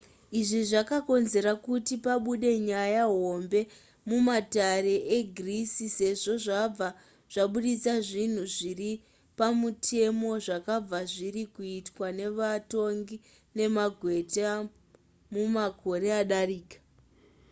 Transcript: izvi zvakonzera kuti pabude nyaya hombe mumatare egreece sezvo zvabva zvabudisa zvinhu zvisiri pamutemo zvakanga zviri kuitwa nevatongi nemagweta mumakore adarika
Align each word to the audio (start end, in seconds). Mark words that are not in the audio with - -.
izvi 0.39 0.61
zvakonzera 0.71 1.51
kuti 1.65 1.93
pabude 2.05 2.51
nyaya 2.67 3.03
hombe 3.15 3.61
mumatare 4.07 4.95
egreece 5.17 5.85
sezvo 5.97 6.33
zvabva 6.45 6.89
zvabudisa 7.33 7.93
zvinhu 8.07 8.43
zvisiri 8.53 8.91
pamutemo 9.37 10.29
zvakanga 10.45 10.99
zviri 11.11 11.43
kuitwa 11.53 12.07
nevatongi 12.19 13.17
nemagweta 13.55 14.49
mumakore 15.33 16.09
adarika 16.21 16.77